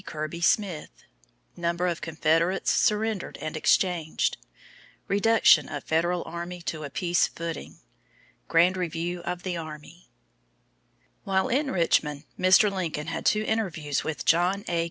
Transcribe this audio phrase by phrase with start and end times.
[0.03, 1.03] Kirby Smith
[1.55, 4.37] Number of Confederates Surrendered and Exchanged
[5.07, 7.77] Reduction of Federal Army to a Peace Footing
[8.47, 10.09] Grand Review of the Army
[11.23, 12.71] While in Richmond, Mr.
[12.73, 14.79] Lincoln had two interviews with John A.